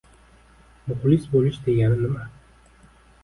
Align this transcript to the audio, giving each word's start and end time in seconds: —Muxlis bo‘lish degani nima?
—Muxlis 0.91 1.27
bo‘lish 1.35 1.59
degani 1.67 1.99
nima? 1.99 2.25